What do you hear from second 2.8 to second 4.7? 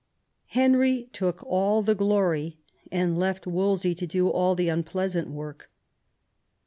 and left Wolsey to do all the